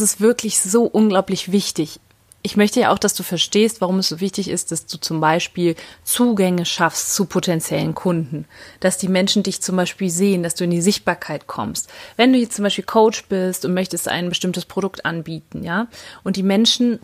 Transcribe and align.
das 0.00 0.12
ist 0.12 0.20
wirklich 0.20 0.58
so 0.60 0.84
unglaublich 0.84 1.52
wichtig. 1.52 2.00
Ich 2.42 2.56
möchte 2.56 2.80
ja 2.80 2.90
auch, 2.90 2.98
dass 2.98 3.12
du 3.12 3.22
verstehst, 3.22 3.82
warum 3.82 3.98
es 3.98 4.08
so 4.08 4.20
wichtig 4.20 4.48
ist, 4.48 4.72
dass 4.72 4.86
du 4.86 4.96
zum 4.96 5.20
Beispiel 5.20 5.76
Zugänge 6.04 6.64
schaffst 6.64 7.14
zu 7.14 7.26
potenziellen 7.26 7.94
Kunden, 7.94 8.46
dass 8.80 8.96
die 8.96 9.08
Menschen 9.08 9.42
dich 9.42 9.60
zum 9.60 9.76
Beispiel 9.76 10.08
sehen, 10.08 10.42
dass 10.42 10.54
du 10.54 10.64
in 10.64 10.70
die 10.70 10.80
Sichtbarkeit 10.80 11.46
kommst. 11.46 11.90
Wenn 12.16 12.32
du 12.32 12.38
jetzt 12.38 12.56
zum 12.56 12.62
Beispiel 12.62 12.84
Coach 12.84 13.26
bist 13.26 13.66
und 13.66 13.74
möchtest 13.74 14.08
ein 14.08 14.30
bestimmtes 14.30 14.64
Produkt 14.64 15.04
anbieten, 15.04 15.64
ja, 15.64 15.88
und 16.24 16.36
die 16.36 16.42
Menschen 16.42 16.98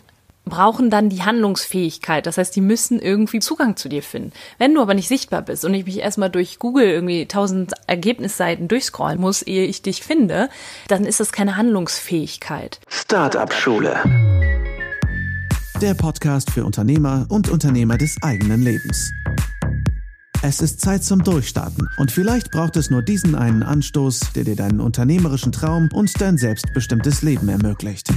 brauchen 0.47 0.89
dann 0.89 1.09
die 1.09 1.23
Handlungsfähigkeit. 1.23 2.25
Das 2.25 2.37
heißt, 2.37 2.55
die 2.55 2.61
müssen 2.61 2.99
irgendwie 2.99 3.39
Zugang 3.39 3.75
zu 3.75 3.89
dir 3.89 4.03
finden. 4.03 4.31
Wenn 4.57 4.73
du 4.73 4.81
aber 4.81 4.93
nicht 4.93 5.07
sichtbar 5.07 5.41
bist 5.41 5.65
und 5.65 5.73
ich 5.73 5.85
mich 5.85 5.99
erstmal 5.99 6.29
durch 6.29 6.59
Google 6.59 6.85
irgendwie 6.85 7.25
tausend 7.27 7.73
Ergebnisseiten 7.87 8.67
durchscrollen 8.67 9.19
muss, 9.19 9.41
ehe 9.41 9.65
ich 9.65 9.81
dich 9.81 10.03
finde, 10.03 10.49
dann 10.87 11.05
ist 11.05 11.19
das 11.19 11.31
keine 11.31 11.57
Handlungsfähigkeit. 11.57 12.79
Startup 12.87 13.53
Schule. 13.53 14.01
Der 15.81 15.93
Podcast 15.93 16.51
für 16.51 16.65
Unternehmer 16.65 17.27
und 17.29 17.49
Unternehmer 17.49 17.97
des 17.97 18.17
eigenen 18.23 18.63
Lebens. 18.63 19.11
Es 20.41 20.61
ist 20.61 20.81
Zeit 20.81 21.03
zum 21.03 21.23
Durchstarten 21.23 21.89
und 21.97 22.11
vielleicht 22.11 22.51
braucht 22.51 22.77
es 22.77 22.91
nur 22.91 23.01
diesen 23.01 23.35
einen 23.35 23.63
Anstoß, 23.63 24.33
der 24.35 24.43
dir 24.43 24.55
deinen 24.55 24.79
unternehmerischen 24.79 25.51
Traum 25.51 25.89
und 25.93 26.21
dein 26.21 26.37
selbstbestimmtes 26.37 27.23
Leben 27.23 27.49
ermöglicht. 27.49 28.09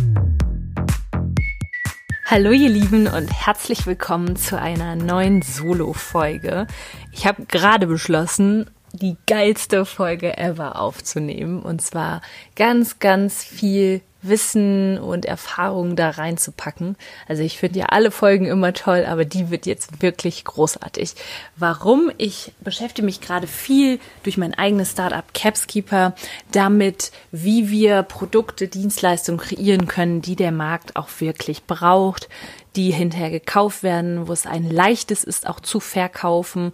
Hallo 2.30 2.52
ihr 2.52 2.68
Lieben 2.68 3.08
und 3.08 3.26
herzlich 3.26 3.88
willkommen 3.88 4.36
zu 4.36 4.56
einer 4.56 4.94
neuen 4.94 5.42
Solo-Folge. 5.42 6.68
Ich 7.10 7.26
habe 7.26 7.44
gerade 7.46 7.88
beschlossen, 7.88 8.70
die 8.92 9.16
geilste 9.26 9.84
Folge 9.84 10.38
ever 10.38 10.80
aufzunehmen 10.80 11.60
und 11.60 11.82
zwar 11.82 12.22
ganz, 12.54 13.00
ganz 13.00 13.42
viel 13.42 14.00
Wissen 14.22 14.98
und 14.98 15.24
Erfahrungen 15.24 15.96
da 15.96 16.10
reinzupacken. 16.10 16.96
Also 17.26 17.42
ich 17.42 17.58
finde 17.58 17.80
ja 17.80 17.86
alle 17.86 18.10
Folgen 18.10 18.46
immer 18.46 18.72
toll, 18.72 19.06
aber 19.06 19.24
die 19.24 19.50
wird 19.50 19.66
jetzt 19.66 20.02
wirklich 20.02 20.44
großartig. 20.44 21.14
Warum? 21.56 22.10
Ich 22.18 22.52
beschäftige 22.60 23.04
mich 23.04 23.20
gerade 23.20 23.46
viel 23.46 23.98
durch 24.22 24.36
mein 24.36 24.54
eigenes 24.54 24.92
Startup 24.92 25.24
Capskeeper 25.32 26.14
damit, 26.52 27.12
wie 27.32 27.70
wir 27.70 28.02
Produkte, 28.02 28.68
Dienstleistungen 28.68 29.40
kreieren 29.40 29.86
können, 29.86 30.22
die 30.22 30.36
der 30.36 30.52
Markt 30.52 30.96
auch 30.96 31.08
wirklich 31.18 31.64
braucht, 31.64 32.28
die 32.76 32.90
hinterher 32.90 33.30
gekauft 33.30 33.82
werden, 33.82 34.28
wo 34.28 34.32
es 34.32 34.46
ein 34.46 34.70
leichtes 34.70 35.24
ist, 35.24 35.46
auch 35.46 35.60
zu 35.60 35.80
verkaufen. 35.80 36.72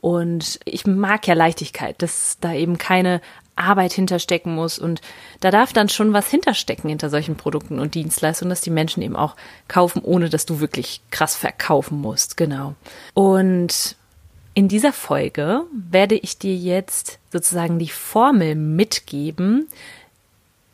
Und 0.00 0.60
ich 0.64 0.86
mag 0.86 1.26
ja 1.26 1.34
Leichtigkeit, 1.34 2.00
dass 2.02 2.38
da 2.40 2.52
eben 2.52 2.78
keine 2.78 3.20
Arbeit 3.58 3.92
hinterstecken 3.92 4.54
muss. 4.54 4.78
Und 4.78 5.00
da 5.40 5.50
darf 5.50 5.72
dann 5.72 5.88
schon 5.88 6.12
was 6.12 6.30
hinterstecken 6.30 6.88
hinter 6.88 7.10
solchen 7.10 7.36
Produkten 7.36 7.78
und 7.78 7.94
Dienstleistungen, 7.94 8.50
dass 8.50 8.60
die 8.60 8.70
Menschen 8.70 9.02
eben 9.02 9.16
auch 9.16 9.36
kaufen, 9.68 10.02
ohne 10.02 10.28
dass 10.28 10.46
du 10.46 10.60
wirklich 10.60 11.00
krass 11.10 11.34
verkaufen 11.34 12.00
musst. 12.00 12.36
Genau. 12.36 12.74
Und 13.14 13.96
in 14.54 14.68
dieser 14.68 14.92
Folge 14.92 15.62
werde 15.72 16.16
ich 16.16 16.38
dir 16.38 16.56
jetzt 16.56 17.18
sozusagen 17.32 17.78
die 17.78 17.88
Formel 17.88 18.54
mitgeben, 18.54 19.68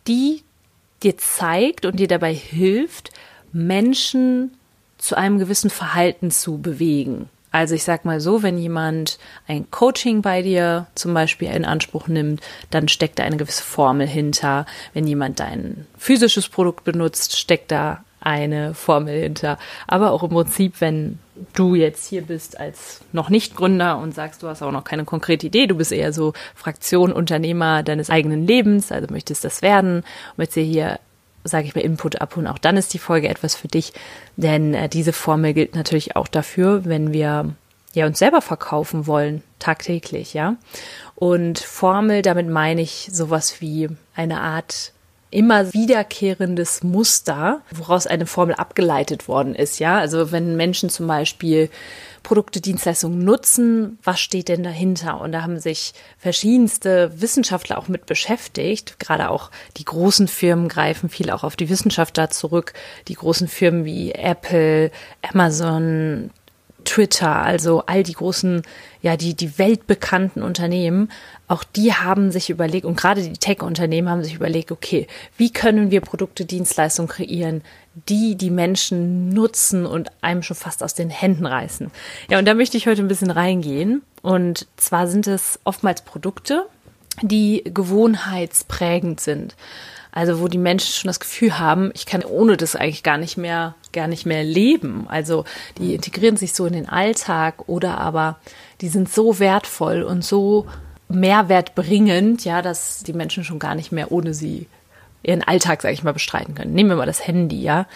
die 0.06 0.42
dir 1.02 1.18
zeigt 1.18 1.84
und 1.84 1.96
dir 1.96 2.08
dabei 2.08 2.32
hilft, 2.32 3.10
Menschen 3.52 4.52
zu 4.98 5.16
einem 5.16 5.38
gewissen 5.38 5.70
Verhalten 5.70 6.30
zu 6.30 6.58
bewegen. 6.58 7.28
Also 7.54 7.76
ich 7.76 7.84
sag 7.84 8.04
mal 8.04 8.20
so, 8.20 8.42
wenn 8.42 8.58
jemand 8.58 9.16
ein 9.46 9.70
Coaching 9.70 10.22
bei 10.22 10.42
dir 10.42 10.88
zum 10.96 11.14
Beispiel 11.14 11.48
in 11.52 11.64
Anspruch 11.64 12.08
nimmt, 12.08 12.40
dann 12.72 12.88
steckt 12.88 13.20
da 13.20 13.22
eine 13.22 13.36
gewisse 13.36 13.62
Formel 13.62 14.08
hinter. 14.08 14.66
Wenn 14.92 15.06
jemand 15.06 15.38
dein 15.38 15.86
physisches 15.96 16.48
Produkt 16.48 16.82
benutzt, 16.82 17.38
steckt 17.38 17.70
da 17.70 18.02
eine 18.18 18.74
Formel 18.74 19.20
hinter. 19.20 19.56
Aber 19.86 20.10
auch 20.10 20.24
im 20.24 20.30
Prinzip, 20.30 20.80
wenn 20.80 21.20
du 21.52 21.76
jetzt 21.76 22.08
hier 22.08 22.22
bist 22.22 22.58
als 22.58 23.02
noch 23.12 23.30
nicht 23.30 23.54
Gründer 23.54 23.98
und 23.98 24.16
sagst, 24.16 24.42
du 24.42 24.48
hast 24.48 24.60
auch 24.60 24.72
noch 24.72 24.82
keine 24.82 25.04
konkrete 25.04 25.46
Idee, 25.46 25.68
du 25.68 25.76
bist 25.76 25.92
eher 25.92 26.12
so 26.12 26.32
Fraktion 26.56 27.12
Unternehmer 27.12 27.84
deines 27.84 28.10
eigenen 28.10 28.48
Lebens, 28.48 28.90
also 28.90 29.06
möchtest 29.12 29.44
das 29.44 29.62
werden, 29.62 30.02
möchtest 30.36 30.66
hier 30.66 30.98
sage 31.44 31.66
ich 31.66 31.74
mal, 31.74 31.82
Input 31.82 32.20
abholen. 32.20 32.46
Auch 32.46 32.58
dann 32.58 32.76
ist 32.76 32.94
die 32.94 32.98
Folge 32.98 33.28
etwas 33.28 33.54
für 33.54 33.68
dich, 33.68 33.92
denn 34.36 34.74
äh, 34.74 34.88
diese 34.88 35.12
Formel 35.12 35.54
gilt 35.54 35.74
natürlich 35.74 36.16
auch 36.16 36.26
dafür, 36.26 36.84
wenn 36.84 37.12
wir 37.12 37.54
ja 37.92 38.06
uns 38.06 38.18
selber 38.18 38.40
verkaufen 38.40 39.06
wollen, 39.06 39.42
tagtäglich, 39.58 40.34
ja. 40.34 40.56
Und 41.14 41.58
Formel, 41.58 42.22
damit 42.22 42.48
meine 42.48 42.82
ich 42.82 43.08
sowas 43.12 43.60
wie 43.60 43.88
eine 44.16 44.40
Art 44.40 44.92
immer 45.34 45.72
wiederkehrendes 45.72 46.82
Muster, 46.82 47.62
woraus 47.70 48.06
eine 48.06 48.26
Formel 48.26 48.54
abgeleitet 48.54 49.28
worden 49.28 49.54
ist, 49.54 49.78
ja. 49.78 49.98
Also 49.98 50.32
wenn 50.32 50.56
Menschen 50.56 50.88
zum 50.88 51.06
Beispiel 51.06 51.70
Produkte, 52.22 52.60
Dienstleistungen 52.60 53.18
nutzen, 53.18 53.98
was 54.02 54.18
steht 54.20 54.48
denn 54.48 54.62
dahinter? 54.62 55.20
Und 55.20 55.32
da 55.32 55.42
haben 55.42 55.58
sich 55.58 55.92
verschiedenste 56.18 57.12
Wissenschaftler 57.20 57.76
auch 57.78 57.88
mit 57.88 58.06
beschäftigt. 58.06 58.98
Gerade 58.98 59.28
auch 59.28 59.50
die 59.76 59.84
großen 59.84 60.26
Firmen 60.26 60.68
greifen 60.68 61.10
viel 61.10 61.30
auch 61.30 61.44
auf 61.44 61.56
die 61.56 61.68
Wissenschaft 61.68 62.16
da 62.16 62.30
zurück. 62.30 62.72
Die 63.08 63.14
großen 63.14 63.46
Firmen 63.46 63.84
wie 63.84 64.12
Apple, 64.12 64.90
Amazon, 65.22 66.30
Twitter, 66.84 67.36
also 67.36 67.84
all 67.86 68.02
die 68.02 68.12
großen, 68.12 68.62
ja, 69.02 69.16
die, 69.16 69.34
die 69.34 69.58
weltbekannten 69.58 70.42
Unternehmen, 70.42 71.10
auch 71.48 71.64
die 71.64 71.92
haben 71.92 72.30
sich 72.30 72.50
überlegt, 72.50 72.84
und 72.84 72.96
gerade 72.96 73.22
die 73.22 73.32
Tech-Unternehmen 73.32 74.08
haben 74.08 74.24
sich 74.24 74.34
überlegt, 74.34 74.72
okay, 74.72 75.06
wie 75.36 75.52
können 75.52 75.90
wir 75.90 76.00
Produkte, 76.00 76.44
Dienstleistungen 76.44 77.08
kreieren, 77.08 77.62
die 78.08 78.36
die 78.36 78.50
Menschen 78.50 79.28
nutzen 79.30 79.86
und 79.86 80.10
einem 80.20 80.42
schon 80.42 80.56
fast 80.56 80.82
aus 80.82 80.94
den 80.94 81.10
Händen 81.10 81.46
reißen. 81.46 81.90
Ja, 82.30 82.38
und 82.38 82.46
da 82.46 82.54
möchte 82.54 82.76
ich 82.76 82.86
heute 82.86 83.02
ein 83.02 83.08
bisschen 83.08 83.30
reingehen. 83.30 84.02
Und 84.22 84.66
zwar 84.76 85.06
sind 85.06 85.26
es 85.26 85.60
oftmals 85.64 86.02
Produkte, 86.02 86.66
die 87.22 87.62
gewohnheitsprägend 87.64 89.20
sind. 89.20 89.54
Also 90.16 90.40
wo 90.40 90.46
die 90.46 90.58
Menschen 90.58 90.92
schon 90.92 91.08
das 91.08 91.18
Gefühl 91.18 91.58
haben, 91.58 91.90
ich 91.92 92.06
kann 92.06 92.22
ohne 92.22 92.56
das 92.56 92.76
eigentlich 92.76 93.02
gar 93.02 93.18
nicht 93.18 93.36
mehr, 93.36 93.74
gar 93.92 94.06
nicht 94.06 94.26
mehr 94.26 94.44
leben. 94.44 95.06
Also 95.08 95.44
die 95.76 95.92
integrieren 95.92 96.36
sich 96.36 96.54
so 96.54 96.66
in 96.66 96.72
den 96.72 96.88
Alltag 96.88 97.68
oder 97.68 97.98
aber 97.98 98.38
die 98.80 98.86
sind 98.86 99.12
so 99.12 99.40
wertvoll 99.40 100.04
und 100.04 100.24
so 100.24 100.66
mehrwertbringend, 101.08 102.44
ja, 102.44 102.62
dass 102.62 103.02
die 103.02 103.12
Menschen 103.12 103.42
schon 103.42 103.58
gar 103.58 103.74
nicht 103.74 103.90
mehr 103.90 104.12
ohne 104.12 104.34
sie 104.34 104.68
ihren 105.26 105.42
Alltag, 105.42 105.82
sage 105.82 105.94
ich 105.94 106.02
mal, 106.02 106.12
bestreiten 106.12 106.54
können. 106.54 106.74
Nehmen 106.74 106.90
wir 106.90 106.96
mal 106.96 107.06
das 107.06 107.26
Handy, 107.26 107.62
ja. 107.62 107.86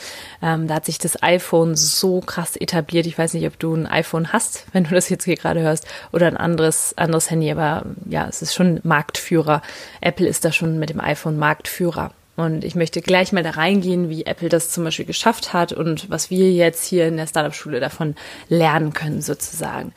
Ähm, 0.43 0.66
da 0.66 0.75
hat 0.75 0.87
sich 0.87 0.99
das 0.99 1.22
iPhone 1.22 1.77
so 1.77 2.21
krass 2.21 2.56
etabliert. 2.56 3.06
Ich 3.06 3.19
weiß 3.19 3.34
nicht, 3.34 3.47
ob 3.47 3.59
du 3.59 3.75
ein 3.75 3.87
iPhone 3.87 4.33
hast, 4.33 4.66
wenn 4.72 4.84
du 4.84 4.94
das 4.94 5.09
jetzt 5.09 5.25
hier 5.25 5.37
gerade 5.37 5.61
hörst, 5.61 5.87
oder 6.12 6.27
ein 6.27 6.37
anderes, 6.37 6.97
anderes 6.97 7.31
Handy, 7.31 7.50
aber 7.50 7.84
ja, 8.09 8.27
es 8.28 8.43
ist 8.43 8.55
schon 8.55 8.81
Marktführer. 8.83 9.62
Apple 10.00 10.27
ist 10.27 10.44
da 10.44 10.53
schon 10.53 10.78
mit 10.78 10.91
dem 10.91 11.00
iPhone 11.00 11.39
Marktführer. 11.39 12.12
Und 12.39 12.62
ich 12.62 12.77
möchte 12.77 13.03
gleich 13.03 13.33
mal 13.33 13.43
da 13.43 13.50
reingehen, 13.50 14.10
wie 14.10 14.25
Apple 14.25 14.49
das 14.49 14.71
zum 14.71 14.84
Beispiel 14.84 15.05
geschafft 15.05 15.53
hat 15.53 15.72
und 15.72 16.09
was 16.09 16.31
wir 16.31 16.53
jetzt 16.53 16.84
hier 16.84 17.09
in 17.09 17.16
der 17.16 17.27
Startup-Schule 17.27 17.81
davon 17.81 18.15
lernen 18.49 18.93
können, 18.93 19.22
sozusagen. 19.22 19.93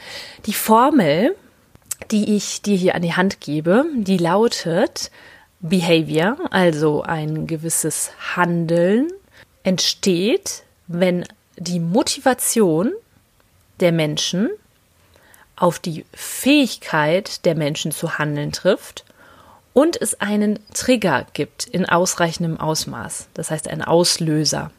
Die 0.48 0.54
Formel, 0.54 1.36
die 2.10 2.36
ich 2.36 2.64
dir 2.64 2.76
hier 2.76 2.96
an 2.96 3.04
die 3.04 3.14
Hand 3.14 3.42
gebe, 3.42 3.86
die 3.96 4.18
lautet, 4.18 5.12
Behavior, 5.62 6.38
also 6.50 7.04
ein 7.04 7.48
gewisses 7.48 8.12
Handeln, 8.36 9.10
entsteht, 9.64 10.64
wenn 10.88 11.26
die 11.58 11.80
Motivation 11.80 12.92
der 13.80 13.92
Menschen 13.92 14.50
auf 15.56 15.80
die 15.80 16.06
Fähigkeit 16.14 17.46
der 17.46 17.56
Menschen 17.56 17.92
zu 17.92 18.18
handeln 18.18 18.52
trifft 18.52 19.06
und 19.74 20.02
es 20.02 20.20
einen 20.20 20.60
Trigger 20.74 21.28
gibt 21.34 21.66
in 21.66 21.86
ausreichendem 21.88 22.60
Ausmaß, 22.60 23.28
das 23.34 23.52
heißt 23.52 23.68
ein 23.68 23.84
Auslöser. 23.84 24.72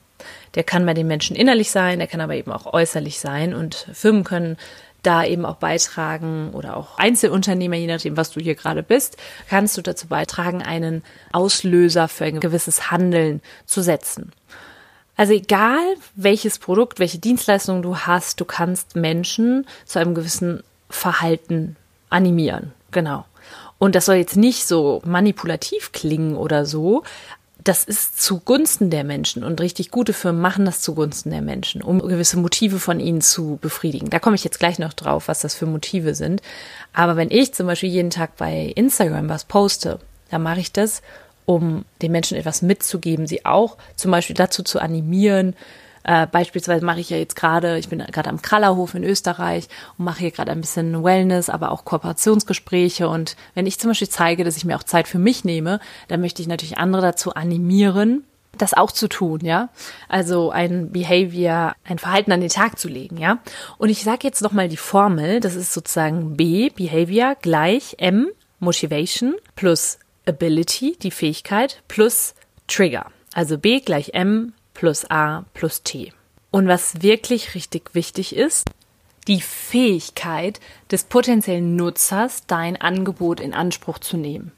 Der 0.54 0.64
kann 0.64 0.84
bei 0.84 0.94
den 0.94 1.06
Menschen 1.06 1.36
innerlich 1.36 1.70
sein, 1.70 1.98
der 1.98 2.08
kann 2.08 2.20
aber 2.20 2.34
eben 2.34 2.52
auch 2.52 2.72
äußerlich 2.72 3.20
sein 3.20 3.54
und 3.54 3.86
Firmen 3.92 4.24
können 4.24 4.56
da 5.02 5.24
eben 5.24 5.44
auch 5.44 5.56
beitragen 5.56 6.50
oder 6.52 6.76
auch 6.76 6.98
Einzelunternehmer, 6.98 7.76
je 7.76 7.86
nachdem, 7.88 8.16
was 8.16 8.30
du 8.30 8.40
hier 8.40 8.54
gerade 8.54 8.82
bist, 8.82 9.16
kannst 9.48 9.76
du 9.76 9.82
dazu 9.82 10.06
beitragen, 10.06 10.62
einen 10.62 11.02
Auslöser 11.32 12.08
für 12.08 12.24
ein 12.24 12.40
gewisses 12.40 12.90
Handeln 12.90 13.40
zu 13.66 13.82
setzen. 13.82 14.32
Also 15.16 15.34
egal, 15.34 15.82
welches 16.14 16.58
Produkt, 16.58 16.98
welche 16.98 17.18
Dienstleistung 17.18 17.82
du 17.82 17.98
hast, 17.98 18.40
du 18.40 18.44
kannst 18.44 18.96
Menschen 18.96 19.66
zu 19.84 19.98
einem 19.98 20.14
gewissen 20.14 20.62
Verhalten 20.88 21.76
animieren. 22.08 22.72
Genau. 22.90 23.24
Und 23.78 23.94
das 23.94 24.06
soll 24.06 24.16
jetzt 24.16 24.36
nicht 24.36 24.66
so 24.66 25.02
manipulativ 25.04 25.92
klingen 25.92 26.36
oder 26.36 26.64
so, 26.64 27.02
das 27.64 27.84
ist 27.84 28.20
zugunsten 28.20 28.90
der 28.90 29.04
Menschen 29.04 29.44
und 29.44 29.60
richtig 29.60 29.90
gute 29.90 30.12
Firmen 30.12 30.40
machen 30.40 30.64
das 30.64 30.80
zugunsten 30.80 31.30
der 31.30 31.42
Menschen, 31.42 31.82
um 31.82 32.00
gewisse 32.00 32.38
Motive 32.38 32.78
von 32.78 32.98
ihnen 32.98 33.20
zu 33.20 33.58
befriedigen. 33.60 34.10
Da 34.10 34.18
komme 34.18 34.36
ich 34.36 34.44
jetzt 34.44 34.58
gleich 34.58 34.78
noch 34.78 34.92
drauf, 34.92 35.28
was 35.28 35.40
das 35.40 35.54
für 35.54 35.66
Motive 35.66 36.14
sind. 36.14 36.42
Aber 36.92 37.16
wenn 37.16 37.30
ich 37.30 37.54
zum 37.54 37.66
Beispiel 37.66 37.90
jeden 37.90 38.10
Tag 38.10 38.36
bei 38.36 38.72
Instagram 38.74 39.28
was 39.28 39.44
poste, 39.44 39.98
dann 40.30 40.42
mache 40.42 40.60
ich 40.60 40.72
das, 40.72 41.02
um 41.44 41.84
den 42.00 42.12
Menschen 42.12 42.36
etwas 42.36 42.62
mitzugeben, 42.62 43.26
sie 43.26 43.44
auch 43.44 43.76
zum 43.96 44.10
Beispiel 44.10 44.36
dazu 44.36 44.62
zu 44.62 44.80
animieren, 44.80 45.54
äh, 46.04 46.26
beispielsweise 46.26 46.84
mache 46.84 47.00
ich 47.00 47.10
ja 47.10 47.16
jetzt 47.16 47.36
gerade, 47.36 47.78
ich 47.78 47.88
bin 47.88 47.98
gerade 47.98 48.30
am 48.30 48.42
Krallerhof 48.42 48.94
in 48.94 49.04
Österreich 49.04 49.68
und 49.98 50.04
mache 50.04 50.20
hier 50.20 50.30
gerade 50.30 50.52
ein 50.52 50.60
bisschen 50.60 51.02
Wellness, 51.02 51.48
aber 51.48 51.70
auch 51.70 51.84
Kooperationsgespräche. 51.84 53.08
Und 53.08 53.36
wenn 53.54 53.66
ich 53.66 53.78
zum 53.78 53.90
Beispiel 53.90 54.08
zeige, 54.08 54.44
dass 54.44 54.56
ich 54.56 54.64
mir 54.64 54.76
auch 54.76 54.82
Zeit 54.82 55.08
für 55.08 55.18
mich 55.18 55.44
nehme, 55.44 55.80
dann 56.08 56.20
möchte 56.20 56.42
ich 56.42 56.48
natürlich 56.48 56.78
andere 56.78 57.02
dazu 57.02 57.34
animieren, 57.34 58.24
das 58.58 58.74
auch 58.74 58.92
zu 58.92 59.08
tun, 59.08 59.40
ja. 59.42 59.70
Also 60.08 60.50
ein 60.50 60.92
Behavior, 60.92 61.74
ein 61.84 61.98
Verhalten 61.98 62.32
an 62.32 62.40
den 62.40 62.50
Tag 62.50 62.78
zu 62.78 62.88
legen, 62.88 63.16
ja. 63.16 63.38
Und 63.78 63.88
ich 63.88 64.04
sage 64.04 64.20
jetzt 64.22 64.42
nochmal 64.42 64.68
die 64.68 64.76
Formel, 64.76 65.40
das 65.40 65.54
ist 65.54 65.72
sozusagen 65.72 66.36
B, 66.36 66.68
Behavior 66.70 67.36
gleich 67.40 67.96
M, 67.98 68.28
Motivation 68.60 69.34
plus 69.56 69.98
Ability, 70.26 70.96
die 71.02 71.10
Fähigkeit, 71.10 71.82
plus 71.88 72.34
Trigger. 72.68 73.06
Also 73.32 73.58
B 73.58 73.80
gleich 73.80 74.10
M 74.12 74.52
plus 74.82 75.08
A 75.12 75.44
plus 75.54 75.84
T. 75.84 76.12
Und 76.50 76.66
was 76.66 77.02
wirklich 77.02 77.54
richtig 77.54 77.94
wichtig 77.94 78.34
ist, 78.34 78.68
die 79.28 79.40
Fähigkeit 79.40 80.58
des 80.90 81.04
potenziellen 81.04 81.76
Nutzers, 81.76 82.48
dein 82.48 82.80
Angebot 82.80 83.38
in 83.38 83.54
Anspruch 83.54 84.00
zu 84.00 84.16
nehmen. 84.16 84.50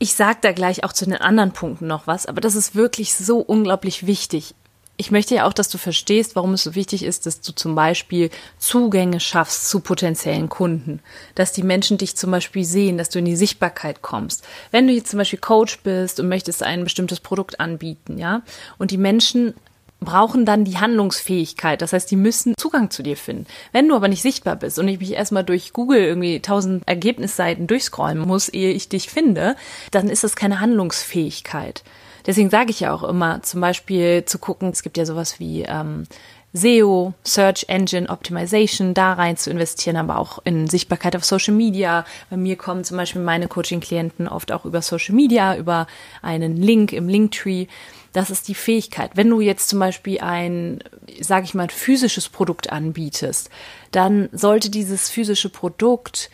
Ich 0.00 0.14
sage 0.14 0.38
da 0.42 0.50
gleich 0.50 0.82
auch 0.82 0.92
zu 0.92 1.04
den 1.04 1.14
anderen 1.14 1.52
Punkten 1.52 1.86
noch 1.86 2.08
was, 2.08 2.26
aber 2.26 2.40
das 2.40 2.56
ist 2.56 2.74
wirklich 2.74 3.14
so 3.14 3.38
unglaublich 3.38 4.08
wichtig 4.08 4.56
ich 5.00 5.12
möchte 5.12 5.36
ja 5.36 5.46
auch, 5.46 5.52
dass 5.52 5.68
du 5.68 5.78
verstehst, 5.78 6.34
warum 6.34 6.54
es 6.54 6.64
so 6.64 6.74
wichtig 6.74 7.04
ist, 7.04 7.24
dass 7.24 7.40
du 7.40 7.52
zum 7.52 7.76
Beispiel 7.76 8.30
Zugänge 8.58 9.20
schaffst 9.20 9.70
zu 9.70 9.78
potenziellen 9.78 10.48
Kunden, 10.48 11.00
dass 11.36 11.52
die 11.52 11.62
Menschen 11.62 11.98
dich 11.98 12.16
zum 12.16 12.32
Beispiel 12.32 12.64
sehen, 12.64 12.98
dass 12.98 13.08
du 13.08 13.20
in 13.20 13.24
die 13.24 13.36
Sichtbarkeit 13.36 14.02
kommst. 14.02 14.44
Wenn 14.72 14.88
du 14.88 14.92
jetzt 14.92 15.10
zum 15.10 15.18
Beispiel 15.18 15.38
Coach 15.38 15.78
bist 15.84 16.18
und 16.18 16.28
möchtest 16.28 16.64
ein 16.64 16.82
bestimmtes 16.82 17.20
Produkt 17.20 17.60
anbieten, 17.60 18.18
ja, 18.18 18.42
und 18.76 18.90
die 18.90 18.98
Menschen 18.98 19.54
brauchen 20.00 20.44
dann 20.44 20.64
die 20.64 20.78
Handlungsfähigkeit. 20.78 21.82
Das 21.82 21.92
heißt, 21.92 22.10
die 22.10 22.16
müssen 22.16 22.54
Zugang 22.56 22.90
zu 22.90 23.02
dir 23.02 23.16
finden. 23.16 23.46
Wenn 23.72 23.88
du 23.88 23.96
aber 23.96 24.08
nicht 24.08 24.22
sichtbar 24.22 24.56
bist 24.56 24.78
und 24.78 24.86
ich 24.88 25.00
mich 25.00 25.12
erstmal 25.12 25.44
durch 25.44 25.72
Google 25.72 25.98
irgendwie 25.98 26.40
tausend 26.40 26.82
Ergebnisseiten 26.86 27.66
durchscrollen 27.66 28.18
muss, 28.18 28.48
ehe 28.48 28.70
ich 28.70 28.88
dich 28.88 29.08
finde, 29.08 29.56
dann 29.90 30.08
ist 30.08 30.22
das 30.22 30.36
keine 30.36 30.60
Handlungsfähigkeit. 30.60 31.82
Deswegen 32.28 32.50
sage 32.50 32.70
ich 32.70 32.80
ja 32.80 32.92
auch 32.92 33.04
immer, 33.04 33.42
zum 33.42 33.62
Beispiel 33.62 34.22
zu 34.26 34.38
gucken, 34.38 34.68
es 34.68 34.82
gibt 34.82 34.98
ja 34.98 35.06
sowas 35.06 35.40
wie 35.40 35.62
ähm, 35.62 36.04
SEO, 36.52 37.14
Search 37.24 37.64
Engine 37.68 38.10
Optimization, 38.10 38.92
da 38.92 39.14
rein 39.14 39.38
zu 39.38 39.50
investieren, 39.50 39.96
aber 39.96 40.18
auch 40.18 40.38
in 40.44 40.66
Sichtbarkeit 40.66 41.16
auf 41.16 41.24
Social 41.24 41.54
Media. 41.54 42.04
Bei 42.28 42.36
mir 42.36 42.56
kommen 42.56 42.84
zum 42.84 42.98
Beispiel 42.98 43.22
meine 43.22 43.48
Coaching-Klienten 43.48 44.28
oft 44.28 44.52
auch 44.52 44.66
über 44.66 44.82
Social 44.82 45.14
Media, 45.14 45.56
über 45.56 45.86
einen 46.20 46.58
Link 46.58 46.92
im 46.92 47.08
Linktree. 47.08 47.66
Das 48.12 48.28
ist 48.28 48.46
die 48.48 48.54
Fähigkeit. 48.54 49.12
Wenn 49.14 49.30
du 49.30 49.40
jetzt 49.40 49.70
zum 49.70 49.78
Beispiel 49.78 50.20
ein, 50.20 50.84
sage 51.22 51.46
ich 51.46 51.54
mal, 51.54 51.70
physisches 51.70 52.28
Produkt 52.28 52.70
anbietest, 52.70 53.48
dann 53.90 54.28
sollte 54.32 54.68
dieses 54.68 55.08
physische 55.08 55.48
Produkt, 55.48 56.28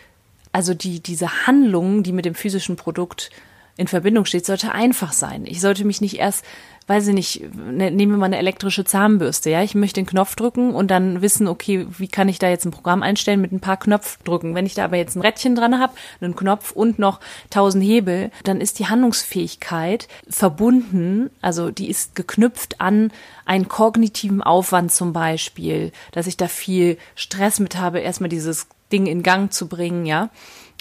also 0.50 0.74
die, 0.74 0.98
diese 0.98 1.46
Handlung, 1.46 2.02
die 2.02 2.12
mit 2.12 2.24
dem 2.24 2.34
physischen 2.34 2.74
Produkt 2.74 3.30
in 3.76 3.88
Verbindung 3.88 4.24
steht, 4.24 4.46
sollte 4.46 4.72
einfach 4.72 5.12
sein. 5.12 5.44
Ich 5.46 5.60
sollte 5.60 5.84
mich 5.84 6.00
nicht 6.00 6.18
erst, 6.18 6.44
weiß 6.86 7.08
ich 7.08 7.14
nicht, 7.14 7.54
ne, 7.54 7.90
nehmen 7.90 8.12
wir 8.12 8.18
mal 8.18 8.26
eine 8.26 8.38
elektrische 8.38 8.84
Zahnbürste, 8.84 9.50
ja, 9.50 9.62
ich 9.62 9.74
möchte 9.74 10.00
den 10.00 10.06
Knopf 10.06 10.36
drücken 10.36 10.74
und 10.74 10.90
dann 10.90 11.22
wissen, 11.22 11.48
okay, 11.48 11.86
wie 11.98 12.06
kann 12.06 12.28
ich 12.28 12.38
da 12.38 12.48
jetzt 12.48 12.64
ein 12.66 12.70
Programm 12.70 13.02
einstellen 13.02 13.40
mit 13.40 13.50
ein 13.52 13.60
paar 13.60 13.76
Knopfdrücken. 13.76 14.54
Wenn 14.54 14.66
ich 14.66 14.74
da 14.74 14.84
aber 14.84 14.96
jetzt 14.96 15.16
ein 15.16 15.22
Rädchen 15.22 15.56
dran 15.56 15.80
habe, 15.80 15.94
einen 16.20 16.36
Knopf 16.36 16.70
und 16.70 16.98
noch 16.98 17.20
tausend 17.50 17.82
Hebel, 17.82 18.30
dann 18.44 18.60
ist 18.60 18.78
die 18.78 18.86
Handlungsfähigkeit 18.86 20.06
verbunden, 20.28 21.30
also 21.40 21.70
die 21.70 21.90
ist 21.90 22.14
geknüpft 22.14 22.80
an 22.80 23.12
einen 23.44 23.68
kognitiven 23.68 24.42
Aufwand 24.42 24.92
zum 24.92 25.12
Beispiel, 25.12 25.90
dass 26.12 26.28
ich 26.28 26.36
da 26.36 26.46
viel 26.46 26.96
Stress 27.16 27.58
mit 27.58 27.76
habe, 27.76 28.00
erstmal 28.00 28.28
dieses 28.28 28.68
Ding 28.92 29.06
in 29.06 29.22
Gang 29.24 29.52
zu 29.52 29.68
bringen, 29.68 30.06
ja. 30.06 30.30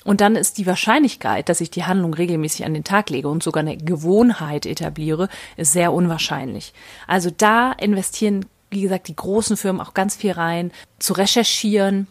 Und 0.04 0.22
dann 0.22 0.36
ist 0.36 0.58
die 0.58 0.68
Wahrscheinlichkeit, 0.68 1.50
dass 1.50 1.62
ich 1.62 1.72
die 1.72 1.86
Handlung 1.86 2.14
regelmäßig 2.14 2.66
an 2.66 2.74
den 2.74 2.84
Tag 2.84 3.10
lege 3.10 3.30
und 3.30 3.44
sogar 3.44 3.62
eine 3.62 3.78
Gewohnheit 3.78 4.66
etabliere, 4.66 5.30
ist 5.56 5.74
sehr 5.74 5.94
unwahrscheinlich. 5.94 6.74
Also 7.08 7.30
da 7.36 7.72
investieren, 7.72 8.46
wie 8.70 8.82
gesagt, 8.82 9.08
die 9.08 9.16
großen 9.16 9.56
Firmen 9.56 9.82
auch 9.82 9.94
ganz 9.94 10.16
viel 10.16 10.32
rein, 10.32 10.72
zu 11.00 11.14
recherchieren, 11.14 12.08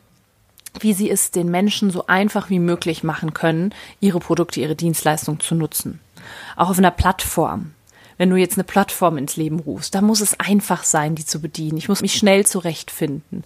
wie 0.81 0.95
sie 0.95 1.11
es 1.11 1.31
den 1.31 1.51
Menschen 1.51 1.91
so 1.91 2.07
einfach 2.07 2.49
wie 2.49 2.59
möglich 2.59 3.05
machen 3.05 3.35
können, 3.35 3.75
ihre 4.01 4.21
Produkte, 4.21 4.61
ihre 4.61 4.77
Dienstleistungen 4.77 5.41
zu 5.41 5.55
nutzen. 5.55 6.01
Auch 6.57 6.71
auf 6.71 6.79
einer 6.79 6.91
Plattform. 6.91 7.75
Wenn 8.17 8.31
du 8.31 8.37
jetzt 8.37 8.57
eine 8.57 8.65
Plattform 8.65 9.19
ins 9.19 9.37
Leben 9.37 9.59
rufst, 9.61 9.95
da 9.95 10.01
muss 10.01 10.21
es 10.21 10.39
einfach 10.39 10.85
sein, 10.85 11.15
die 11.15 11.27
zu 11.27 11.41
bedienen. 11.41 11.77
Ich 11.77 11.89
muss 11.89 12.03
mich 12.03 12.15
schnell 12.15 12.47
zurechtfinden. 12.47 13.45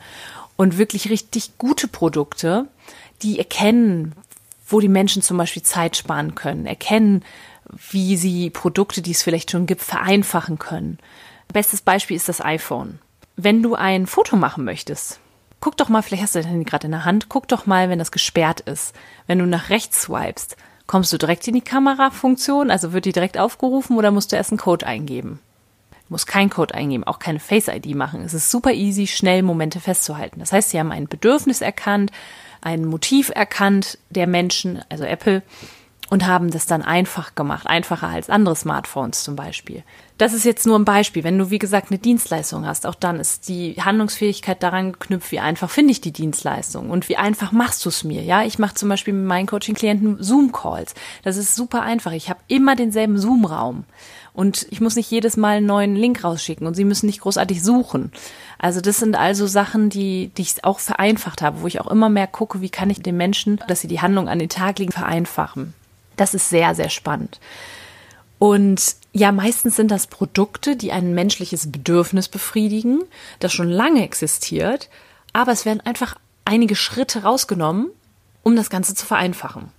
Und 0.57 0.79
wirklich 0.79 1.11
richtig 1.11 1.59
gute 1.59 1.89
Produkte, 1.89 2.67
die 3.23 3.39
erkennen, 3.39 4.15
wo 4.67 4.81
die 4.81 4.89
Menschen 4.89 5.23
zum 5.23 5.37
Beispiel 5.37 5.63
Zeit 5.63 5.97
sparen 5.97 6.35
können, 6.35 6.67
erkennen, 6.67 7.25
wie 7.91 8.17
sie 8.17 8.51
Produkte, 8.51 9.03
die 9.03 9.13
es 9.13 9.23
vielleicht 9.23 9.51
schon 9.51 9.67
gibt, 9.67 9.83
vereinfachen 9.83 10.59
können. 10.59 10.99
Bestes 11.53 11.81
Beispiel 11.81 12.17
ist 12.17 12.29
das 12.29 12.45
iPhone. 12.45 12.99
Wenn 13.37 13.63
du 13.63 13.75
ein 13.75 14.07
Foto 14.07 14.37
machen 14.37 14.65
möchtest, 14.65 15.21
guck 15.61 15.77
doch 15.77 15.89
mal, 15.89 16.03
vielleicht 16.03 16.23
hast 16.23 16.35
du 16.35 16.41
das 16.41 16.49
Handy 16.49 16.65
gerade 16.65 16.87
in 16.87 16.93
der 16.93 17.05
Hand, 17.05 17.29
guck 17.29 17.49
doch 17.49 17.67
mal, 17.67 17.89
wenn 17.89 17.99
das 17.99 18.13
gesperrt 18.13 18.61
ist. 18.61 18.95
Wenn 19.27 19.39
du 19.39 19.47
nach 19.47 19.71
rechts 19.71 20.03
swipest, 20.03 20.57
kommst 20.87 21.13
du 21.13 21.19
direkt 21.19 21.47
in 21.49 21.55
die 21.55 21.61
Kamerafunktion, 21.61 22.71
also 22.71 22.93
wird 22.93 23.05
die 23.05 23.13
direkt 23.13 23.39
aufgerufen 23.39 23.97
oder 23.97 24.11
musst 24.11 24.33
du 24.33 24.37
erst 24.37 24.51
einen 24.51 24.59
Code 24.59 24.87
eingeben? 24.87 25.41
Du 25.91 26.15
musst 26.15 26.29
keinen 26.29 26.51
Code 26.51 26.75
eingeben, 26.75 27.05
auch 27.05 27.19
keine 27.19 27.41
Face 27.41 27.67
ID 27.69 27.95
machen. 27.97 28.23
Es 28.23 28.33
ist 28.33 28.51
super 28.51 28.73
easy, 28.73 29.07
schnell 29.09 29.43
Momente 29.43 29.81
festzuhalten. 29.81 30.39
Das 30.39 30.53
heißt, 30.53 30.71
sie 30.71 30.79
haben 30.79 30.93
ein 30.93 31.09
Bedürfnis 31.09 31.61
erkannt, 31.61 32.13
ein 32.67 32.85
Motiv 32.85 33.31
erkannt 33.33 33.97
der 34.11 34.27
Menschen, 34.27 34.83
also 34.89 35.05
Apple, 35.05 35.45
und 36.09 36.27
haben 36.27 36.51
das 36.51 36.67
dann 36.67 36.83
einfach 36.83 37.35
gemacht, 37.35 37.67
einfacher 37.67 38.09
als 38.09 38.31
andere 38.31 38.57
Smartphones 38.57 39.25
zum 39.25 39.37
Beispiel. 39.37 39.83
Das 40.19 40.33
ist 40.33 40.45
jetzt 40.45 40.67
nur 40.67 40.79
ein 40.79 40.87
Beispiel. 40.87 41.25
Wenn 41.25 41.37
du, 41.37 41.51
wie 41.51 41.59
gesagt, 41.59 41.91
eine 41.91 41.99
Dienstleistung 41.99 42.65
hast, 42.67 42.87
auch 42.87 42.95
dann 42.95 43.21
ist 43.21 43.49
die 43.49 43.75
Handlungsfähigkeit 43.75 44.63
daran 44.63 44.93
geknüpft, 44.93 45.31
wie 45.31 45.41
einfach 45.41 45.69
finde 45.69 45.93
ich 45.93 46.01
die 46.01 46.13
Dienstleistung 46.13 46.89
und 46.89 47.09
wie 47.09 47.19
einfach 47.19 47.53
machst 47.53 47.85
du 47.85 47.91
es 47.91 48.03
mir. 48.03 48.23
Ja, 48.23 48.43
ich 48.43 48.59
mache 48.59 48.75
zum 48.75 48.89
Beispiel 48.89 49.13
mit 49.13 49.27
meinen 49.27 49.47
Coaching-Klienten 49.47 50.23
Zoom-Calls. 50.23 50.95
Das 51.23 51.37
ist 51.37 51.55
super 51.55 51.83
einfach. 51.83 52.13
Ich 52.13 52.31
habe 52.31 52.41
immer 52.49 52.77
denselben 52.77 53.19
Zoom-Raum. 53.19 53.85
Und 54.33 54.67
ich 54.71 54.83
muss 54.83 54.97
nicht 54.97 55.11
jedes 55.11 55.39
Mal 55.39 55.59
einen 55.59 55.67
neuen 55.67 55.97
Link 55.97 56.23
rausschicken 56.23 56.67
und 56.67 56.75
sie 56.75 56.85
müssen 56.85 57.07
nicht 57.07 57.23
großartig 57.23 57.63
suchen. 57.63 58.13
Also 58.59 58.83
das 58.83 58.99
sind 58.99 59.17
also 59.17 59.47
Sachen, 59.47 59.89
die, 59.89 60.31
die 60.37 60.43
ich 60.43 60.63
auch 60.63 60.79
vereinfacht 60.79 61.41
habe, 61.41 61.63
wo 61.63 61.67
ich 61.67 61.81
auch 61.81 61.91
immer 61.91 62.11
mehr 62.11 62.27
gucke, 62.27 62.61
wie 62.61 62.69
kann 62.69 62.91
ich 62.91 63.01
den 63.01 63.17
Menschen, 63.17 63.61
dass 63.67 63.81
sie 63.81 63.89
die 63.89 64.03
Handlung 64.03 64.29
an 64.29 64.39
den 64.39 64.51
Tag 64.51 64.79
legen, 64.79 64.93
vereinfachen. 64.93 65.73
Das 66.17 66.35
ist 66.35 66.49
sehr, 66.49 66.75
sehr 66.75 66.89
spannend. 66.89 67.41
Und 68.39 68.97
ja, 69.13 69.33
meistens 69.33 69.77
sind 69.77 69.91
das 69.91 70.07
Produkte, 70.07 70.77
die 70.77 70.93
ein 70.93 71.15
menschliches 71.15 71.73
Bedürfnis 71.73 72.29
befriedigen, 72.29 73.03
das 73.39 73.53
schon 73.53 73.71
lange 73.71 74.03
existiert, 74.03 74.91
aber 75.33 75.53
es 75.53 75.65
werden 75.65 75.81
einfach 75.81 76.17
einige 76.45 76.77
Schritte 76.77 77.23
rausgenommen, 77.23 77.89
um 78.43 78.57
das 78.57 78.71
Ganze 78.71 78.95
zu 78.95 79.07
vereinfachen. 79.07 79.71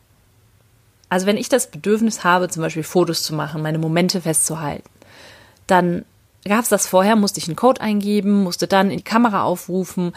Also 1.10 1.26
wenn 1.26 1.38
ich 1.38 1.50
das 1.50 1.72
Bedürfnis 1.72 2.24
habe, 2.24 2.50
zum 2.50 2.64
Beispiel 2.64 2.84
Fotos 2.84 3.24
zu 3.24 3.34
machen, 3.34 3.62
meine 3.62 3.78
Momente 3.78 4.22
festzuhalten, 4.22 4.90
dann 5.68 6.04
gab 6.44 6.64
es 6.64 6.70
das 6.70 6.88
vorher, 6.88 7.16
musste 7.16 7.40
ich 7.40 7.48
einen 7.48 7.56
Code 7.56 7.82
eingeben, 7.82 8.44
musste 8.44 8.68
dann 8.68 8.92
in 8.92 8.98
die 8.98 9.04
Kamera 9.04 9.44
aufrufen, 9.44 10.14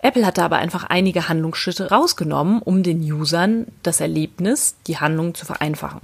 Apple 0.00 0.26
hat 0.26 0.38
da 0.38 0.44
aber 0.44 0.56
einfach 0.56 0.84
einige 0.84 1.28
Handlungsschritte 1.28 1.90
rausgenommen, 1.90 2.60
um 2.62 2.82
den 2.82 3.00
Usern 3.00 3.66
das 3.82 4.00
Erlebnis, 4.00 4.76
die 4.86 4.98
Handlung 4.98 5.34
zu 5.34 5.46
vereinfachen. 5.46 6.00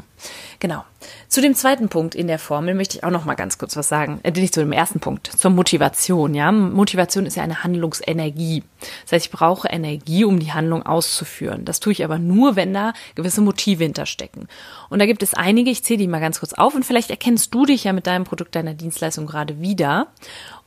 Genau. 0.60 0.84
Zu 1.28 1.40
dem 1.40 1.54
zweiten 1.54 1.88
Punkt 1.88 2.14
in 2.14 2.26
der 2.26 2.38
Formel 2.38 2.74
möchte 2.74 2.96
ich 2.96 3.04
auch 3.04 3.10
noch 3.10 3.24
mal 3.24 3.34
ganz 3.34 3.58
kurz 3.58 3.76
was 3.76 3.88
sagen. 3.88 4.20
Äh, 4.22 4.30
nicht 4.32 4.54
zu 4.54 4.60
dem 4.60 4.72
ersten 4.72 5.00
Punkt, 5.00 5.26
zur 5.26 5.50
Motivation. 5.50 6.34
Ja, 6.34 6.52
Motivation 6.52 7.26
ist 7.26 7.36
ja 7.36 7.42
eine 7.42 7.64
Handlungsenergie. 7.64 8.62
Das 9.04 9.12
heißt, 9.12 9.26
ich 9.26 9.32
brauche 9.32 9.68
Energie, 9.68 10.24
um 10.24 10.38
die 10.38 10.52
Handlung 10.52 10.84
auszuführen. 10.84 11.64
Das 11.64 11.80
tue 11.80 11.92
ich 11.92 12.04
aber 12.04 12.18
nur, 12.18 12.56
wenn 12.56 12.72
da 12.72 12.92
gewisse 13.14 13.40
Motive 13.40 13.84
hinterstecken. 13.84 14.48
Und 14.88 15.00
da 15.00 15.06
gibt 15.06 15.22
es 15.22 15.34
einige. 15.34 15.70
Ich 15.70 15.84
zähle 15.84 15.98
die 15.98 16.08
mal 16.08 16.20
ganz 16.20 16.40
kurz 16.40 16.54
auf 16.54 16.74
und 16.74 16.84
vielleicht 16.84 17.10
erkennst 17.10 17.52
du 17.52 17.66
dich 17.66 17.84
ja 17.84 17.92
mit 17.92 18.06
deinem 18.06 18.24
Produkt, 18.24 18.54
deiner 18.54 18.74
Dienstleistung 18.74 19.26
gerade 19.26 19.60
wieder. 19.60 20.08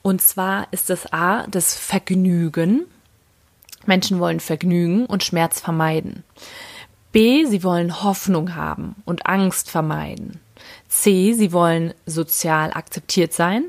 Und 0.02 0.22
zwar 0.22 0.68
ist 0.72 0.90
das 0.90 1.12
A, 1.12 1.48
das 1.48 1.76
Vergnügen. 1.76 2.86
Menschen 3.88 4.20
wollen 4.20 4.40
Vergnügen 4.40 5.06
und 5.06 5.24
Schmerz 5.24 5.60
vermeiden. 5.60 6.24
B, 7.12 7.46
sie 7.46 7.64
wollen 7.64 8.04
Hoffnung 8.04 8.56
haben 8.56 8.96
und 9.06 9.26
Angst 9.26 9.70
vermeiden. 9.70 10.40
C, 10.90 11.34
sie 11.34 11.54
wollen 11.54 11.94
sozial 12.06 12.72
akzeptiert 12.74 13.34
sein 13.34 13.66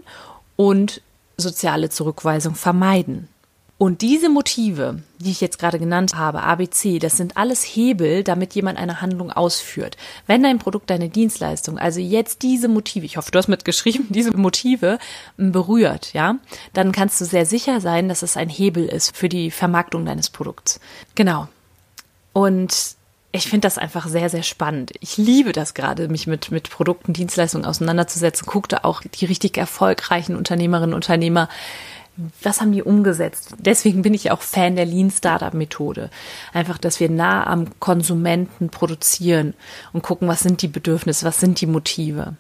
und 0.57 1.03
soziale 1.37 1.91
Zurückweisung 1.91 2.55
vermeiden. 2.55 3.29
Und 3.79 4.01
diese 4.01 4.31
Motive, 4.31 5.03
die 5.19 5.31
ich 5.31 5.43
jetzt 5.43 5.59
gerade 5.59 5.79
genannt 5.79 6.15
habe, 6.15 6.43
ABC, 6.43 6.99
das 6.99 7.19
sind 7.19 7.37
alles 7.37 7.63
Hebel, 7.63 8.25
damit 8.25 8.55
jemand 8.55 8.79
eine 8.79 9.03
Handlung 9.03 9.31
ausführt. 9.31 9.99
Wenn 10.27 10.43
dein 10.43 10.59
Produkt, 10.59 10.89
deine 10.89 11.11
Dienstleistung, 11.11 11.79
also 11.79 12.01
jetzt 12.01 12.41
diese 12.41 12.69
Motive, 12.69 13.05
ich 13.05 13.19
hoffe, 13.19 13.31
du 13.31 13.39
hast 13.39 13.49
mitgeschrieben, 13.49 14.07
diese 14.11 14.35
Motive 14.35 14.99
berührt, 15.37 16.15
ja, 16.15 16.37
dann 16.73 16.91
kannst 16.93 17.21
du 17.21 17.27
sehr 17.27 17.45
sicher 17.45 17.83
sein, 17.83 18.09
dass 18.09 18.23
es 18.23 18.39
ein 18.39 18.49
Hebel 18.49 18.87
ist 18.87 19.15
für 19.15 19.29
die 19.29 19.51
Vermarktung 19.51 20.07
deines 20.07 20.31
Produkts. 20.31 20.81
Genau. 21.15 21.49
Und 22.33 22.97
ich 23.33 23.49
finde 23.49 23.67
das 23.67 23.77
einfach 23.77 24.09
sehr, 24.09 24.31
sehr 24.31 24.43
spannend. 24.43 24.93
Ich 25.01 25.19
liebe 25.19 25.53
das 25.53 25.75
gerade, 25.75 26.09
mich 26.09 26.27
mit, 26.27 26.51
mit 26.51 26.71
Produkten, 26.71 27.13
Dienstleistungen 27.13 27.67
auseinanderzusetzen. 27.67 28.47
Guckte 28.47 28.85
auch 28.85 29.03
die 29.03 29.27
richtig 29.27 29.59
erfolgreichen 29.59 30.37
Unternehmerinnen 30.37 30.95
und 30.95 31.05
Unternehmer 31.05 31.51
was 32.43 32.61
haben 32.61 32.73
die 32.73 32.83
umgesetzt? 32.83 33.55
Deswegen 33.59 34.03
bin 34.03 34.15
ich 34.15 34.31
auch 34.31 34.41
Fan 34.41 34.77
der 34.77 34.87
Lean 34.87 35.11
Startup 35.11 35.53
Methode. 35.53 36.11
Einfach, 36.53 36.79
dass 36.79 37.01
wir 37.01 37.11
nah 37.11 37.47
am 37.47 37.79
Konsumenten 37.79 38.71
produzieren 38.71 39.55
und 39.93 40.03
gucken, 40.03 40.29
was 40.29 40.41
sind 40.41 40.63
die 40.63 40.69
Bedürfnisse, 40.69 41.27
was 41.27 41.41
sind 41.41 41.61
die 41.61 41.67
Motive. 41.67 42.37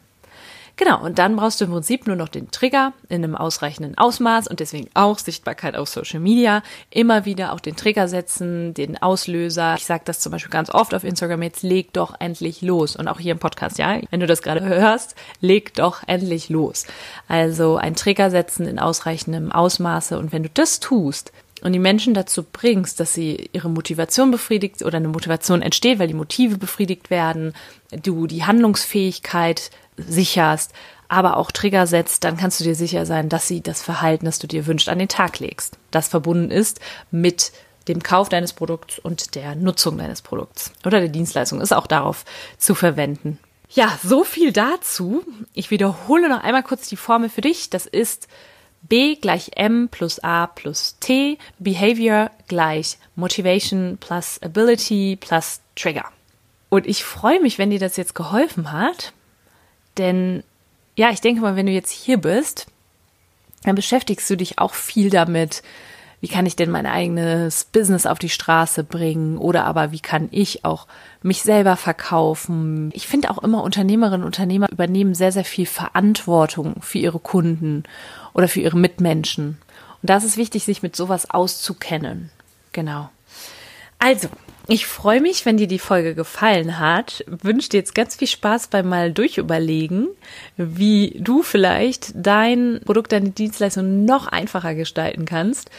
Genau, 0.78 1.02
und 1.02 1.18
dann 1.18 1.36
brauchst 1.36 1.58
du 1.58 1.64
im 1.64 1.70
Prinzip 1.70 2.06
nur 2.06 2.16
noch 2.16 2.28
den 2.28 2.50
Trigger 2.50 2.92
in 3.08 3.24
einem 3.24 3.34
ausreichenden 3.34 3.96
Ausmaß 3.96 4.46
und 4.46 4.60
deswegen 4.60 4.90
auch 4.92 5.18
Sichtbarkeit 5.18 5.74
auf 5.74 5.88
Social 5.88 6.20
Media. 6.20 6.62
Immer 6.90 7.24
wieder 7.24 7.54
auch 7.54 7.60
den 7.60 7.76
Trigger 7.76 8.08
setzen, 8.08 8.74
den 8.74 9.00
Auslöser. 9.00 9.76
Ich 9.78 9.86
sage 9.86 10.02
das 10.04 10.20
zum 10.20 10.32
Beispiel 10.32 10.50
ganz 10.50 10.68
oft 10.68 10.92
auf 10.94 11.02
Instagram, 11.02 11.42
jetzt 11.42 11.62
leg 11.62 11.94
doch 11.94 12.14
endlich 12.20 12.60
los. 12.60 12.94
Und 12.94 13.08
auch 13.08 13.18
hier 13.18 13.32
im 13.32 13.38
Podcast, 13.38 13.78
ja, 13.78 13.98
wenn 14.10 14.20
du 14.20 14.26
das 14.26 14.42
gerade 14.42 14.62
hörst, 14.66 15.14
leg 15.40 15.72
doch 15.72 16.02
endlich 16.06 16.50
los. 16.50 16.86
Also 17.26 17.76
ein 17.76 17.96
Trigger 17.96 18.30
setzen 18.30 18.66
in 18.66 18.78
ausreichendem 18.78 19.52
Ausmaße 19.52 20.18
und 20.18 20.32
wenn 20.32 20.42
du 20.42 20.50
das 20.52 20.78
tust, 20.78 21.32
und 21.62 21.72
die 21.72 21.78
Menschen 21.78 22.12
dazu 22.12 22.42
bringst, 22.44 23.00
dass 23.00 23.14
sie 23.14 23.48
ihre 23.52 23.70
Motivation 23.70 24.30
befriedigt 24.30 24.82
oder 24.82 24.98
eine 24.98 25.08
Motivation 25.08 25.62
entsteht, 25.62 25.98
weil 25.98 26.06
die 26.06 26.14
Motive 26.14 26.58
befriedigt 26.58 27.08
werden, 27.08 27.54
du 28.02 28.26
die 28.26 28.44
Handlungsfähigkeit 28.44 29.70
sicherst, 29.96 30.72
aber 31.08 31.36
auch 31.36 31.50
Trigger 31.50 31.86
setzt, 31.86 32.24
dann 32.24 32.36
kannst 32.36 32.60
du 32.60 32.64
dir 32.64 32.74
sicher 32.74 33.06
sein, 33.06 33.28
dass 33.28 33.46
sie 33.46 33.60
das 33.60 33.82
Verhalten, 33.82 34.26
das 34.26 34.38
du 34.38 34.46
dir 34.46 34.66
wünschst, 34.66 34.88
an 34.88 34.98
den 34.98 35.08
Tag 35.08 35.38
legst. 35.38 35.78
Das 35.90 36.08
verbunden 36.08 36.50
ist 36.50 36.80
mit 37.10 37.52
dem 37.88 38.02
Kauf 38.02 38.28
deines 38.28 38.52
Produkts 38.52 38.98
und 38.98 39.34
der 39.34 39.54
Nutzung 39.54 39.98
deines 39.98 40.22
Produkts 40.22 40.72
oder 40.84 40.98
der 40.98 41.08
Dienstleistung 41.08 41.60
ist 41.60 41.72
auch 41.72 41.86
darauf 41.86 42.24
zu 42.58 42.74
verwenden. 42.74 43.38
Ja, 43.70 43.98
so 44.02 44.24
viel 44.24 44.52
dazu. 44.52 45.24
Ich 45.52 45.70
wiederhole 45.70 46.28
noch 46.28 46.42
einmal 46.42 46.62
kurz 46.62 46.88
die 46.88 46.96
Formel 46.96 47.28
für 47.28 47.40
dich. 47.40 47.70
Das 47.70 47.86
ist 47.86 48.28
B 48.82 49.16
gleich 49.16 49.52
M 49.56 49.88
plus 49.90 50.20
A 50.20 50.46
plus 50.46 50.96
T, 51.00 51.38
Behavior 51.58 52.30
gleich 52.48 52.98
Motivation 53.16 53.98
plus 53.98 54.40
Ability 54.42 55.18
plus 55.20 55.60
Trigger. 55.74 56.06
Und 56.68 56.86
ich 56.86 57.04
freue 57.04 57.40
mich, 57.40 57.58
wenn 57.58 57.70
dir 57.70 57.78
das 57.78 57.96
jetzt 57.96 58.14
geholfen 58.14 58.72
hat. 58.72 59.12
Denn 59.98 60.42
ja, 60.96 61.10
ich 61.10 61.20
denke 61.20 61.42
mal, 61.42 61.56
wenn 61.56 61.66
du 61.66 61.72
jetzt 61.72 61.90
hier 61.90 62.18
bist, 62.18 62.66
dann 63.64 63.74
beschäftigst 63.74 64.28
du 64.30 64.36
dich 64.36 64.58
auch 64.58 64.74
viel 64.74 65.10
damit, 65.10 65.62
wie 66.20 66.28
kann 66.28 66.46
ich 66.46 66.56
denn 66.56 66.70
mein 66.70 66.86
eigenes 66.86 67.64
Business 67.64 68.06
auf 68.06 68.18
die 68.18 68.30
Straße 68.30 68.84
bringen 68.84 69.36
oder 69.36 69.64
aber 69.64 69.92
wie 69.92 70.00
kann 70.00 70.28
ich 70.30 70.64
auch 70.64 70.86
mich 71.22 71.42
selber 71.42 71.76
verkaufen. 71.76 72.90
Ich 72.94 73.06
finde 73.06 73.30
auch 73.30 73.38
immer 73.38 73.62
Unternehmerinnen 73.62 74.22
und 74.22 74.26
Unternehmer 74.26 74.70
übernehmen 74.70 75.14
sehr, 75.14 75.32
sehr 75.32 75.44
viel 75.44 75.66
Verantwortung 75.66 76.76
für 76.80 76.98
ihre 76.98 77.18
Kunden 77.18 77.84
oder 78.32 78.48
für 78.48 78.60
ihre 78.60 78.78
Mitmenschen. 78.78 79.58
Und 80.02 80.10
da 80.10 80.16
ist 80.16 80.24
es 80.24 80.36
wichtig, 80.36 80.64
sich 80.64 80.82
mit 80.82 80.96
sowas 80.96 81.30
auszukennen. 81.30 82.30
Genau. 82.72 83.10
Also, 83.98 84.28
ich 84.68 84.86
freue 84.86 85.20
mich, 85.20 85.46
wenn 85.46 85.56
dir 85.56 85.68
die 85.68 85.78
Folge 85.78 86.14
gefallen 86.14 86.78
hat. 86.78 87.24
Wünsche 87.26 87.68
dir 87.68 87.78
jetzt 87.78 87.94
ganz 87.94 88.16
viel 88.16 88.28
Spaß 88.28 88.68
beim 88.68 88.88
mal 88.88 89.12
durchüberlegen, 89.12 90.08
wie 90.56 91.16
du 91.20 91.42
vielleicht 91.42 92.12
dein 92.14 92.80
Produkt, 92.84 93.12
deine 93.12 93.30
Dienstleistung 93.30 94.04
noch 94.04 94.26
einfacher 94.26 94.74
gestalten 94.74 95.24
kannst. 95.24 95.70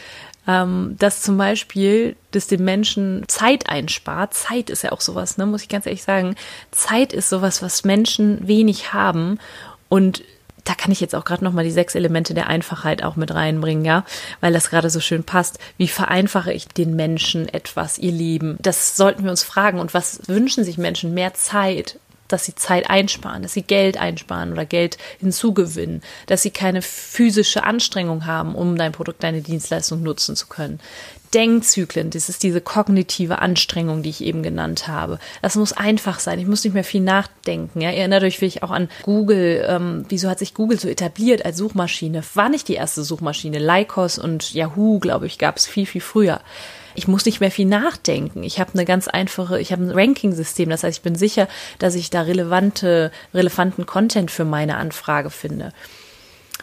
Ähm, 0.46 0.96
dass 0.98 1.20
zum 1.20 1.36
Beispiel, 1.36 2.16
dass 2.30 2.46
den 2.46 2.64
Menschen 2.64 3.24
Zeit 3.28 3.68
einspart. 3.68 4.32
Zeit 4.32 4.70
ist 4.70 4.82
ja 4.82 4.92
auch 4.92 5.02
sowas, 5.02 5.36
ne, 5.36 5.44
muss 5.44 5.62
ich 5.62 5.68
ganz 5.68 5.84
ehrlich 5.84 6.02
sagen. 6.02 6.36
Zeit 6.70 7.12
ist 7.12 7.28
sowas, 7.28 7.60
was 7.60 7.84
Menschen 7.84 8.48
wenig 8.48 8.94
haben 8.94 9.38
und 9.90 10.22
da 10.68 10.74
kann 10.74 10.92
ich 10.92 11.00
jetzt 11.00 11.14
auch 11.14 11.24
gerade 11.24 11.42
noch 11.42 11.52
mal 11.52 11.64
die 11.64 11.70
sechs 11.70 11.94
Elemente 11.94 12.34
der 12.34 12.48
Einfachheit 12.48 13.02
auch 13.02 13.16
mit 13.16 13.32
reinbringen, 13.34 13.86
ja, 13.86 14.04
weil 14.40 14.52
das 14.52 14.68
gerade 14.68 14.90
so 14.90 15.00
schön 15.00 15.24
passt. 15.24 15.58
Wie 15.78 15.88
vereinfache 15.88 16.52
ich 16.52 16.68
den 16.68 16.94
Menschen 16.94 17.48
etwas, 17.48 17.98
ihr 17.98 18.12
Leben? 18.12 18.58
Das 18.60 18.96
sollten 18.96 19.24
wir 19.24 19.30
uns 19.30 19.42
fragen. 19.42 19.80
Und 19.80 19.94
was 19.94 20.20
wünschen 20.28 20.64
sich 20.64 20.76
Menschen? 20.76 21.14
Mehr 21.14 21.32
Zeit, 21.32 21.98
dass 22.28 22.44
sie 22.44 22.54
Zeit 22.54 22.90
einsparen, 22.90 23.42
dass 23.42 23.54
sie 23.54 23.62
Geld 23.62 23.96
einsparen 23.96 24.52
oder 24.52 24.66
Geld 24.66 24.98
hinzugewinnen, 25.18 26.02
dass 26.26 26.42
sie 26.42 26.50
keine 26.50 26.82
physische 26.82 27.64
Anstrengung 27.64 28.26
haben, 28.26 28.54
um 28.54 28.76
dein 28.76 28.92
Produkt, 28.92 29.22
deine 29.22 29.40
Dienstleistung 29.40 30.02
nutzen 30.02 30.36
zu 30.36 30.46
können. 30.48 30.80
Denkzyklen, 31.34 32.10
das 32.10 32.28
ist 32.28 32.42
diese 32.42 32.60
kognitive 32.60 33.40
Anstrengung, 33.40 34.02
die 34.02 34.10
ich 34.10 34.24
eben 34.24 34.42
genannt 34.42 34.88
habe. 34.88 35.18
Das 35.42 35.56
muss 35.56 35.72
einfach 35.72 36.20
sein. 36.20 36.38
Ich 36.38 36.46
muss 36.46 36.64
nicht 36.64 36.74
mehr 36.74 36.84
viel 36.84 37.00
nachdenken. 37.00 37.80
Ja, 37.80 37.90
erinnert 37.90 38.22
euch 38.22 38.38
vielleicht 38.38 38.62
auch 38.62 38.70
an 38.70 38.88
Google. 39.02 39.64
Ähm, 39.68 40.04
wieso 40.08 40.28
hat 40.28 40.38
sich 40.38 40.54
Google 40.54 40.78
so 40.78 40.88
etabliert 40.88 41.44
als 41.44 41.58
Suchmaschine? 41.58 42.22
War 42.34 42.48
nicht 42.48 42.68
die 42.68 42.74
erste 42.74 43.02
Suchmaschine. 43.02 43.58
Lycos 43.58 44.18
und 44.18 44.54
Yahoo, 44.54 44.98
glaube 44.98 45.26
ich, 45.26 45.38
gab 45.38 45.56
es 45.56 45.66
viel, 45.66 45.86
viel 45.86 46.00
früher 46.00 46.40
ich 46.98 47.06
muss 47.06 47.24
nicht 47.26 47.38
mehr 47.38 47.52
viel 47.52 47.66
nachdenken. 47.66 48.42
Ich 48.42 48.58
habe 48.58 48.74
eine 48.74 48.84
ganz 48.84 49.06
einfache, 49.06 49.60
ich 49.60 49.70
habe 49.70 49.84
ein 49.84 49.92
Ranking-System. 49.92 50.68
Das 50.68 50.82
heißt, 50.82 50.98
ich 50.98 51.02
bin 51.02 51.14
sicher, 51.14 51.46
dass 51.78 51.94
ich 51.94 52.10
da 52.10 52.22
relevante, 52.22 53.12
relevanten 53.32 53.86
Content 53.86 54.32
für 54.32 54.44
meine 54.44 54.76
Anfrage 54.76 55.30
finde. 55.30 55.72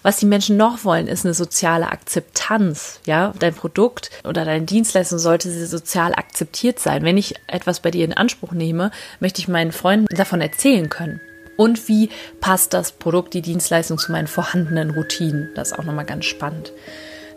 Was 0.06 0.18
die 0.18 0.28
Menschen 0.28 0.56
noch 0.56 0.86
wollen, 0.86 1.08
ist 1.08 1.26
eine 1.26 1.34
soziale 1.34 1.92
Akzeptanz. 1.92 3.00
Ja, 3.08 3.34
dein 3.40 3.56
Produkt 3.56 4.12
oder 4.24 4.46
deine 4.46 4.64
Dienstleistung 4.64 5.18
sollte 5.18 5.50
sozial 5.66 6.14
akzeptiert 6.14 6.78
sein. 6.78 7.02
Wenn 7.02 7.18
ich 7.18 7.34
etwas 7.48 7.80
bei 7.80 7.90
dir 7.90 8.06
in 8.06 8.14
Anspruch 8.14 8.52
nehme, 8.52 8.92
möchte 9.20 9.42
ich 9.42 9.48
meinen 9.48 9.72
Freunden 9.72 10.06
davon 10.16 10.42
erzählen 10.42 10.90
können. 10.90 11.22
Und 11.58 11.88
wie 11.88 12.12
passt 12.40 12.76
das 12.76 12.92
Produkt, 12.92 13.34
die 13.34 13.42
Dienstleistung 13.42 13.98
zu 13.98 14.12
meinen 14.12 14.28
vorhandenen 14.28 14.92
Routinen? 14.92 15.50
Das 15.56 15.72
ist 15.72 15.80
auch 15.80 15.86
nochmal 15.86 16.06
ganz 16.06 16.26
spannend. 16.26 16.72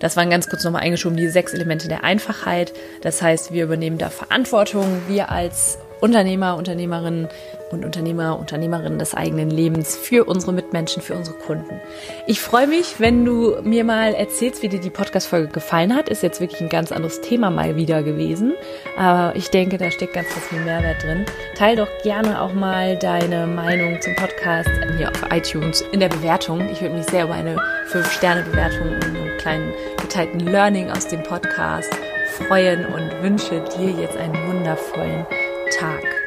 Das 0.01 0.19
waren 0.19 0.29
ganz 0.29 0.51
kurz 0.51 0.63
nochmal 0.63 0.83
eingeschoben, 0.83 1.17
die 1.17 1.31
sechs 1.31 1.55
Elemente 1.55 1.89
der 1.89 2.05
Einfachheit. 2.05 2.75
Das 3.01 3.23
heißt, 3.23 3.51
wir 3.51 3.65
übernehmen 3.65 3.97
da 3.97 4.11
Verantwortung. 4.11 5.01
Wir 5.09 5.31
als 5.31 5.79
Unternehmer, 6.01 6.57
Unternehmerinnen 6.57 7.29
und 7.71 7.85
Unternehmer, 7.85 8.39
Unternehmerinnen 8.39 8.99
des 8.99 9.15
eigenen 9.15 9.51
Lebens 9.51 9.97
für 9.97 10.25
unsere 10.25 10.53
Mitmenschen, 10.53 11.03
für 11.03 11.15
unsere 11.15 11.37
Kunden. 11.37 11.81
Ich 12.27 12.41
freue 12.41 12.67
mich, 12.67 12.99
wenn 12.99 13.25
du 13.25 13.57
mir 13.63 13.85
mal 13.85 14.15
erzählst, 14.15 14.63
wie 14.63 14.69
dir 14.69 14.81
die 14.81 14.91
Podcast-Folge 14.91 15.49
gefallen 15.49 15.95
hat. 15.95 16.09
Ist 16.09 16.23
jetzt 16.23 16.41
wirklich 16.41 16.61
ein 16.61 16.69
ganz 16.69 16.93
anderes 16.93 17.21
Thema 17.21 17.51
mal 17.51 17.77
wieder 17.77 18.03
gewesen. 18.03 18.55
Aber 18.97 19.37
ich 19.37 19.51
denke, 19.51 19.77
da 19.77 19.91
steckt 19.91 20.15
ganz, 20.15 20.29
viel 20.29 20.61
Mehrwert 20.61 21.03
drin. 21.03 21.27
Teil 21.57 21.77
doch 21.77 21.89
gerne 22.03 22.41
auch 22.41 22.53
mal 22.53 22.97
deine 22.97 23.47
Meinung 23.47 24.01
zum 24.01 24.15
Podcast 24.15 24.71
hier 24.97 25.11
auf 25.11 25.23
iTunes 25.31 25.83
in 25.93 26.01
der 26.01 26.09
Bewertung. 26.09 26.69
Ich 26.71 26.81
würde 26.81 26.95
mich 26.95 27.07
sehr 27.07 27.25
über 27.25 27.35
eine 27.35 27.57
5-Sterne-Bewertung 27.91 28.89
und 28.89 29.05
einen 29.05 29.37
kleinen 29.39 29.73
geteilten 30.01 30.41
Learning 30.41 30.91
aus 30.91 31.07
dem 31.09 31.23
Podcast 31.23 31.93
freuen 32.39 32.87
und 32.87 33.23
wünsche 33.23 33.63
dir 33.77 33.91
jetzt 33.91 34.17
einen 34.17 34.35
wundervollen 34.47 35.27
Tag. 35.71 36.18